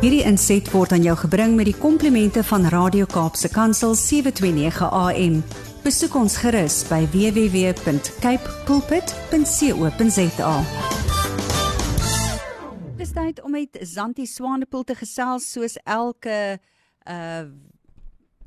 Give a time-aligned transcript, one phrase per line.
[0.00, 5.34] Hierdie inset word aan jou gebring met die komplimente van Radio Kaapse Kansel 729 AM.
[5.84, 10.54] Besoek ons gerus by www.cape pulpit.co.za.
[12.96, 16.56] Dis tyd om met Zanti Swanepoel te gesels soos elke
[17.04, 17.44] uh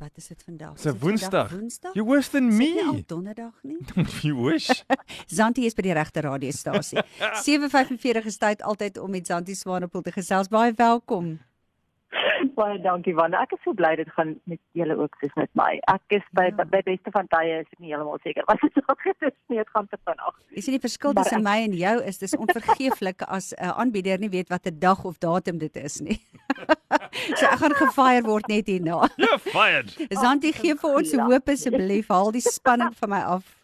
[0.04, 0.76] wat is dit vandag?
[0.82, 1.52] Dis Woensdag.
[1.52, 1.94] Woensdag?
[1.94, 2.74] You worse than me.
[2.76, 3.78] nie al donderdag nie.
[4.26, 4.84] you wish.
[5.28, 7.04] Zanti is by die regte radiostasie.
[7.48, 10.52] 7:45 is tyd altyd om met Zanti Swanepoel te gesels.
[10.52, 11.38] Baie welkom.
[12.56, 13.42] Baie dankie Wanda.
[13.42, 15.80] Ek is so bly dit gaan met julle ook soos met my.
[15.88, 16.56] Ek is by Ja.
[16.58, 16.66] ja.
[16.66, 19.16] by beste van tye is ek nie heeltemal seker wat dit dalk is
[19.50, 19.58] nie.
[19.58, 20.36] Dit gaan te vinnig.
[20.56, 24.30] Jy sien die verskil tussen my en jou is dis onvergeeflik as 'n aanbieder nie
[24.30, 26.20] weet wat 'n dag of datum dit is nie.
[27.40, 29.08] so ek gaan gefire word net hierna.
[29.18, 29.96] You're fired.
[30.12, 31.26] Zanti gee vir ons Ja.
[31.26, 33.63] hoop asseblief, haal die spanning van my af.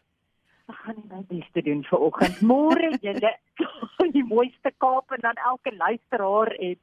[0.70, 2.42] Ek gaan nie my bes te doen vir oggend.
[2.46, 3.32] Môre julle
[4.18, 6.78] die mooiste Kaap en dan elke luisteraar en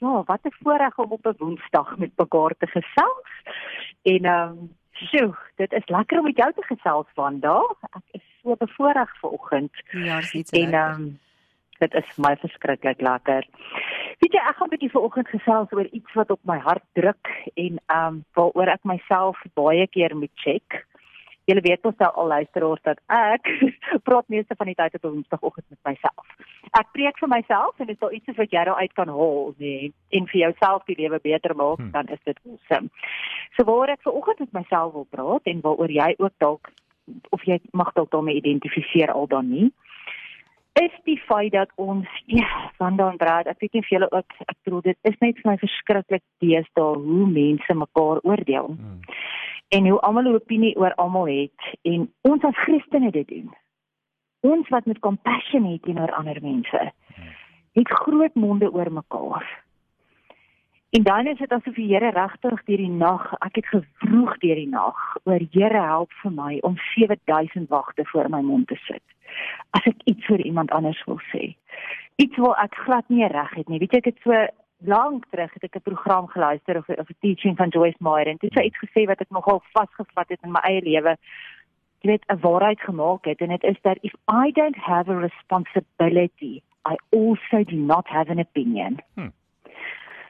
[0.00, 3.30] ja, wat 'n voorreg om op 'n Woensdag met mekaar te gesels.
[4.02, 7.60] En ehm um, sjoe, dit is lekker om met jou te gesels Wanda.
[7.92, 9.74] Ek is so bevoorreg vir oggend.
[9.92, 10.56] Ja, dis nie so.
[10.56, 11.18] En ehm um,
[11.78, 13.44] dit is my verskriklik lekker.
[14.18, 17.26] Weet jy, ek gaan 'n bietjie vanoggend gesels oor iets wat op my hart druk
[17.54, 20.86] en ehm um, waaroor ek myself baie keer moet check.
[21.46, 23.46] Julle weet mos nou al luisteraars dat ek
[24.06, 26.26] praat meeste van die tyd op Woensdagoggend met myself.
[26.74, 29.92] Ek preek vir myself en dit is al iets wat jy daaruit kan haal, nee,
[30.10, 31.90] en vir jouself die lewe beter maak, Hmm.
[31.94, 32.90] dan is dit awesome.
[33.56, 36.70] So waaroor ek vanoggend met myself wil praat en waaroor jy ook dalk
[37.30, 39.70] of jy mag dalk daarmee identifiseer al dan nie
[40.76, 44.34] is die feit dat ons ja, Wanda en Brad, ek weet nie of julle ook
[44.44, 49.00] ek bedoel dit is net vir my verskriklik deesdae hoe mense mekaar oordeel Hmm.
[49.68, 53.54] En hoe almal 'n opinie oor almal het en ons as Christene dit doen.
[54.40, 56.92] Ons wat met compassion het teenoor ander mense,
[57.72, 59.64] het groot monde oor mekaar.
[60.90, 64.54] En dan is dit asof die Here regtig deur die nag, ek het gevroeg deur
[64.54, 69.02] die nag, oor Here help vir my om 7000 wagte voor my mond te sit.
[69.70, 71.56] As ek iets vir iemand anders wil sê.
[72.16, 73.78] Iets wat ek glad nie reg het nie.
[73.82, 74.46] Weet jy ek het so
[74.84, 78.50] lank terug het ek 'n program geluister of 'n teaching van Joyce Meyer en dit
[78.50, 81.16] het sy iets gesê wat ek nogal vasgevat het in my eie lewe.
[82.00, 85.18] Jy weet 'n waarheid gemaak het en dit is dat if I don't have a
[85.18, 89.00] responsibility, I also do not have an opinion.
[89.14, 89.32] Hmm.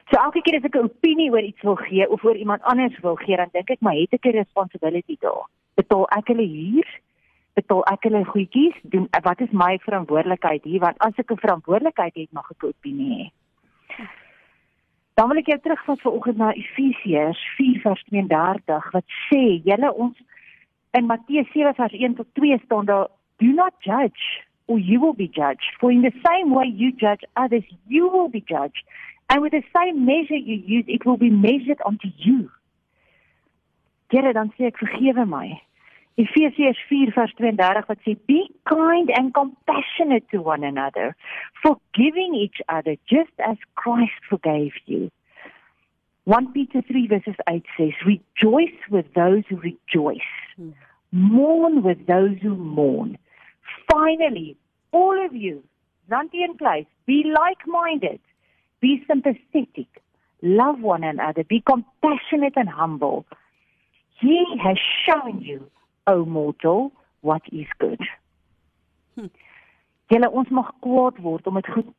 [0.09, 2.99] So elke keer as ek 'n opinie oor iets wil gee of oor iemand anders
[2.99, 5.47] wil gee, dan dink ek maar het ek 'n responsibility daar.
[5.75, 6.99] Betaal ek hulle huur?
[7.53, 8.75] Betaal ek hulle goedjies?
[8.83, 10.79] Doen wat is my verantwoordelikheid hier?
[10.79, 13.31] Want as ek 'n verantwoordelikheid het, mag ek 'n opinie hê.
[15.17, 20.19] Dan wil ek jou terugvat vanoggend na Efesiërs 4:32 wat sê, julle ons
[20.93, 23.07] in Matteus 7:1 tot 2 staan daar,
[23.41, 25.73] do not judge or you will be judged.
[25.79, 28.83] For in the same way you judge others, you will be judged.
[29.29, 32.51] And with the same measure you use, it will be measured onto you.
[34.09, 35.59] Here dan sê ek vergewe my.
[36.17, 41.15] Efesiërs 4:32 wat sê be kind and compassionate to one another,
[41.61, 45.11] forgiving each other just as Christ forgave you.
[46.23, 50.71] 1 Peter 3 verses 8 says, Rejoice with those who rejoice, Hmm.
[51.11, 53.17] mourn with those who mourn.
[53.89, 54.57] Finally,
[54.91, 55.63] all of you,
[56.09, 58.19] Zanti and Place, be like minded,
[58.81, 59.87] be sympathetic,
[60.41, 63.25] love one another, be compassionate and humble.
[64.19, 65.69] He has shown you,
[66.07, 66.91] O mortal,
[67.21, 68.01] what is good.
[69.15, 69.31] Hm.
[70.07, 71.89] Julle ons mag kwaad word om dit goed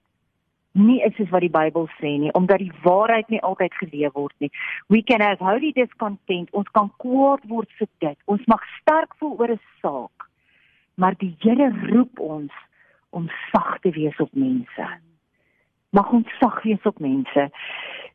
[0.78, 4.34] nie is soos wat die Bybel sê nie, omdat die waarheid nie altyd geleef word
[4.38, 4.50] nie.
[4.88, 6.52] We can have holy discontent.
[6.56, 8.19] Ons kan kwaad word vir dit.
[8.30, 10.28] Ons mag sterk voel oor 'n saak.
[10.94, 12.52] Maar die Here roep ons
[13.10, 14.86] om sag te wees op mense.
[15.90, 17.50] Mag ons sag wees op mense.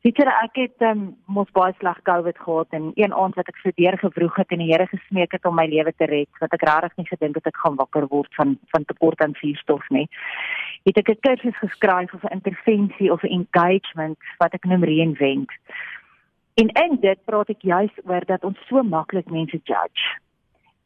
[0.04, 3.72] Jy ek het um, mos baie sleg COVID gehad en een aand wat ek so
[3.78, 6.98] deurgewroeg het en die Here gesmeek het om my lewe te red, wat ek regtig
[6.98, 10.10] nie gedink het ek gaan wakker word van van tekort aan suurstof nie.
[10.84, 15.52] Het ek 'n kursus geskryf of 'n intervensie of 'n engagement wat ek noem reinvent.
[16.60, 20.04] En in dit praat ek juis oor dat ons so maklik mense judge.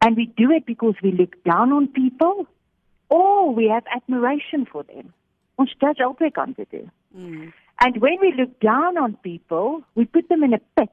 [0.05, 2.45] And we do it because we look down on people
[3.07, 5.13] or we have admiration for them.
[5.55, 6.91] Ons judge altyd kan dit doen.
[7.09, 7.53] Mm.
[7.79, 10.89] And when we look down on people, we put them in a pit.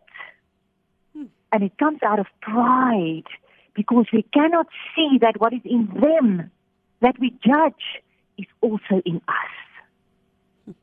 [1.17, 1.25] Hmm.
[1.53, 3.29] And it comes out of pride
[3.75, 6.51] because we cannot see that what is in them
[7.01, 8.03] that we judge
[8.39, 10.75] is also in us.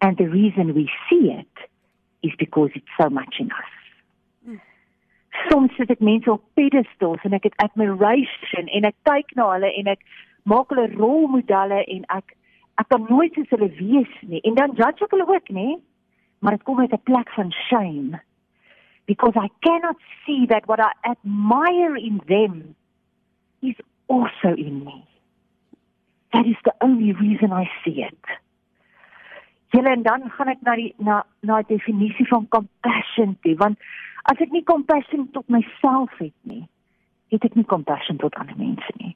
[0.00, 1.68] And the reason we see it
[2.22, 3.78] is because it's so much in us.
[5.46, 9.70] Soms sit ek mense op pedestals en ek het admiration en ek kyk na hulle
[9.80, 10.02] en ek
[10.50, 12.34] maak hulle rolmodelle en ek
[12.78, 15.68] ek kan nooit soos hulle wees nie en dan judge ek hulle ook nê
[16.38, 18.20] maar dit kom uit 'n plek van shame
[19.08, 22.76] because I cannot see that what I admire in them
[23.62, 23.74] is
[24.06, 25.04] also in me.
[26.32, 28.24] That is the only reason I see it.
[29.72, 33.80] Julle en dan gaan ek na die na na die definisie van compassion toe want
[34.32, 36.64] as ek nie compassion tot myself het nie,
[37.32, 39.12] het ek nie compassion tot ander mense nie.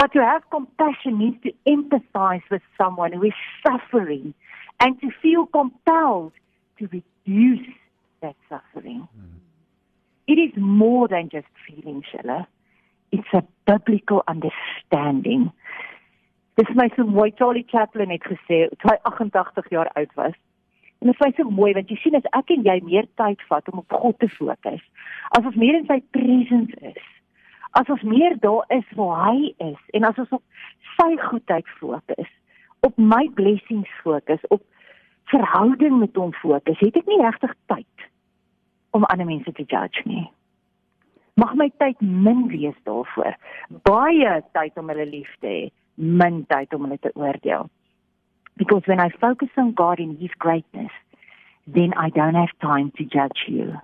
[0.00, 4.32] But to have compassion means to empathize with someone who is suffering
[4.80, 6.32] and to feel compelled
[6.78, 7.68] to reduce
[8.22, 9.06] that suffering.
[9.14, 9.40] Mm.
[10.26, 12.48] It is more than just feeling, Sheila.
[13.12, 15.52] It's a biblical understanding.
[16.56, 20.34] Dis my so mooi Charlie Chaplin het gesê toe hy 88 jaar oud was.
[21.00, 23.68] En dit is so mooi want jy sien as ek en jy meer tyd vat
[23.68, 24.82] om op God te fokus,
[25.36, 27.08] as ons meer in sy presence is,
[27.78, 30.42] as ons meer daar is waar hy is en as ons op
[30.96, 32.30] sy goedheid fokus,
[32.86, 34.62] op my blessings fokus, op
[35.30, 38.06] verhouding met hom fokus, het ek nie regtig tyd
[38.96, 40.26] om ander mense te judge nie.
[41.38, 43.36] Mag my tyd min wees daarvoor.
[43.86, 45.60] Baie tyd om hulle lief te hê,
[45.94, 47.70] min tyd om hulle te oordeel.
[48.58, 50.92] Because when I focus on God in his greatness,
[51.66, 53.78] then I don't have time to judge you.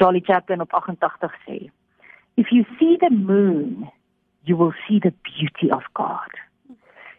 [0.00, 1.58] Charlie Chaplin op 88 sê,
[2.36, 3.90] If you see the moon,
[4.44, 6.28] you will see the beauty of God.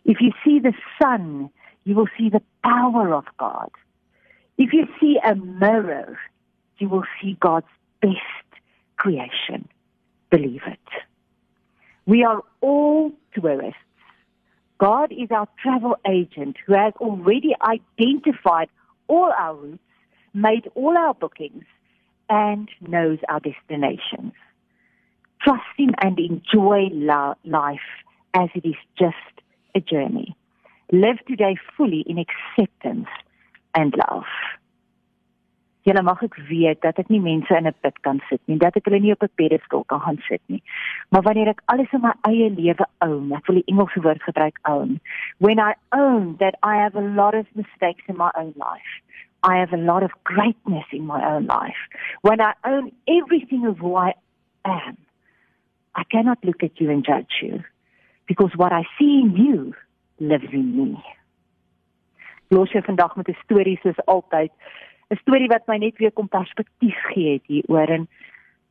[0.05, 1.49] If you see the sun,
[1.85, 3.69] you will see the power of God.
[4.57, 6.17] If you see a mirror,
[6.77, 7.67] you will see God's
[8.01, 8.17] best
[8.97, 9.67] creation.
[10.29, 10.79] Believe it.
[12.05, 13.79] We are all tourists.
[14.77, 18.67] God is our travel agent who has already identified
[19.07, 19.79] all our routes,
[20.33, 21.63] made all our bookings,
[22.29, 24.33] and knows our destinations.
[25.43, 26.89] Trust Him and enjoy
[27.43, 27.79] life
[28.33, 29.15] as it is just
[29.75, 30.35] a journey.
[30.91, 33.09] Live today fully in acceptance
[33.75, 34.29] and love.
[35.83, 38.77] Julle mag ek weet dat ek nie mense in 'n put kan sit nie, dat
[38.79, 40.63] ek hulle nie op 'n pedestal kan gaan sit nie.
[41.11, 44.59] Maar wanneer ek alles in my eie lewe own, ek wil die Engelse woord gebruik
[44.63, 45.01] own.
[45.39, 49.03] When I own that I have a lot of mistakes in my own life.
[49.43, 51.81] I have a lot of greatness in my own life.
[52.21, 54.13] When I own everything of who I
[54.63, 54.95] am,
[55.95, 57.63] I cannot look at you and judge you
[58.27, 59.73] because what I see in you
[60.19, 61.03] lives in me.
[62.49, 64.51] Los jy vandag met 'n storie soos altyd
[65.09, 68.07] 'n storie wat my net weer kom perspektief gee het hieroor en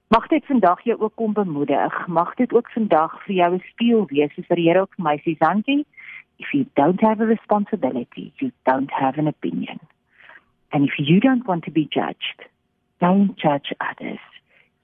[0.09, 2.07] mag dit vandag jou ook kom bemoedig.
[2.07, 5.17] Mag dit ook vandag vir jou 'n spieël wees soos die Here ook vir my
[5.19, 5.85] sê, Santi,
[6.39, 9.79] if you don't have a responsibility, you don't have an opinion.
[10.71, 12.49] And if you don't want to be judged,
[12.99, 14.21] don't judge others.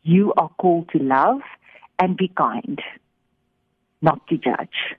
[0.02, 1.42] You are called to love
[1.98, 2.80] and be kind,
[4.00, 4.96] not to judge.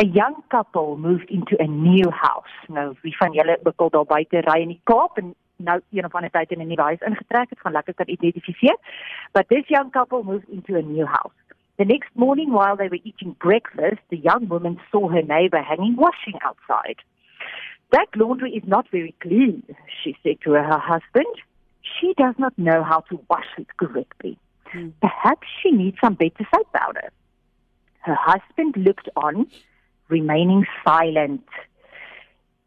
[0.00, 2.54] A young couple moved into a new house.
[2.68, 6.04] Nou, wie van julle ook al daar buite ry in die Kaap en nou een
[6.04, 8.76] of ander tyd in 'n nuwe huis ingetrek het, gaan lekker kan identifiseer.
[9.32, 11.34] But this young couple moved into a new house.
[11.76, 15.96] The next morning while they were eating breakfast, the young woman saw her neighbor hanging
[15.96, 17.02] washing outside.
[17.90, 19.62] That laundry is not very clean,
[20.02, 21.34] she said to her husband.
[21.80, 24.38] She does not know how to wash it correctly.
[24.72, 24.88] Hmm.
[25.00, 27.10] Perhaps she needs some better soap powder.
[28.00, 29.46] Her husband looked on,
[30.08, 31.44] remaining silent.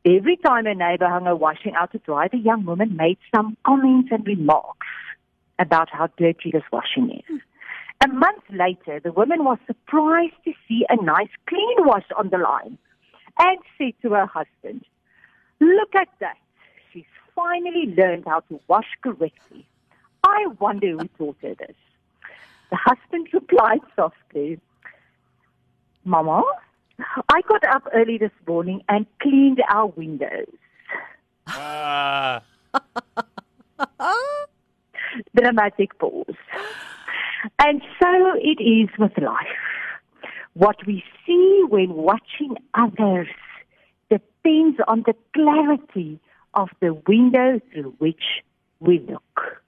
[0.06, 3.56] Every time a neighbor hung her washing out to dry, the young woman made some
[3.66, 4.88] comments and remarks
[5.60, 7.42] about how dirty this washing is.
[8.04, 12.40] A month later, the woman was surprised to see a nice clean wash on the
[12.40, 12.80] line
[13.38, 14.84] and said to her husband,
[15.60, 16.38] Look at that.
[16.92, 17.06] She's
[17.36, 19.68] finally learned how to wash correctly.
[20.24, 21.76] I wonder who taught her this.
[22.72, 24.60] The husband replied softly,
[26.06, 26.42] Mama,
[27.30, 30.48] I got up early this morning and cleaned our windows.
[31.48, 32.42] Ah.
[35.36, 36.36] Dramatic pause.
[37.60, 39.36] And so it is with life.
[40.54, 43.28] What we see when watching others
[44.10, 46.20] depends on the clarity
[46.54, 48.44] of the window through which
[48.80, 49.61] we look.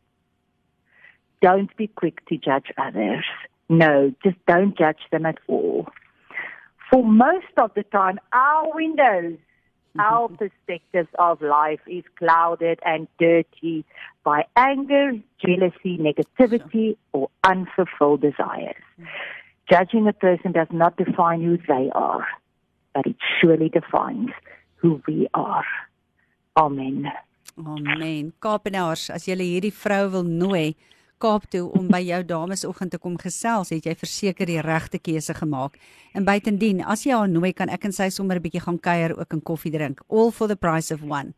[1.43, 3.25] Don't be quick to judge others.
[3.69, 5.87] No, just don't judge them at all
[6.93, 9.39] for most of the time, our windows,
[9.97, 13.83] our perspectives of life is clouded and dirty
[14.23, 18.75] by anger, jealousy, negativity, or unfulfilled desires.
[19.67, 22.27] Judging a person does not define who they are,
[22.93, 24.29] but it surely defines
[24.75, 25.65] who we are.
[26.55, 27.11] Amen.
[27.57, 28.33] Amen.
[28.39, 30.75] Kaapenaars, as jy hierdie vrou wil nooi
[31.23, 35.31] Kaap toe om by jou damesoggend te kom gesels, het jy verseker die regte keuse
[35.37, 35.77] gemaak.
[36.11, 39.15] En buitendien, as jy haar nooi, kan ek en sy sommer 'n bietjie gaan kuier
[39.15, 41.31] ook en koffie drink, all for the price of one.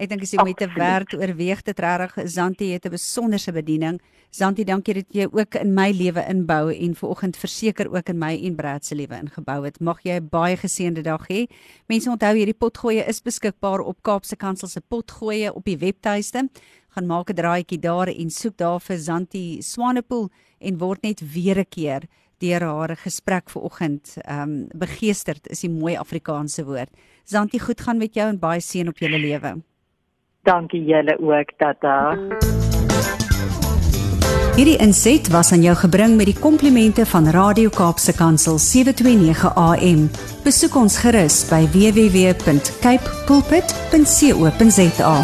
[0.00, 4.00] Ek dink as jy moet te werk oorweeg dit regtig Zanti het 'n besonderse bediening.
[4.30, 8.32] Zanti, dankie dat jy ook in my lewe inbou en vanoggend verseker ook in my
[8.46, 9.80] en Brad se lewe ingebou het.
[9.80, 11.46] Mag jy 'n baie geseënde dag hê.
[11.86, 16.48] Mense onthou hierdie potgoeie is beskikbaar op Kaapse Kansel se potgoeie op die webtuiste.
[16.90, 21.58] Gaan maak 'n draaitjie daar en soek daar vir Zanti Swanepoel en word net weer
[21.58, 22.02] 'n keer
[22.38, 26.90] deur haar gesprek vanoggend ehm um, begeesterd is die mooi Afrikaanse woord.
[27.24, 29.62] Zanti, goed gaan met jou en baie seën op julle lewe.
[30.42, 32.16] Dankie julle ook tata.
[34.56, 40.10] Hierdie inset was aan jou gebring met die komplimente van Radio Kaapse Kansel 729 AM.
[40.44, 45.14] Besoek ons gerus by www.cape pulpit.co.za.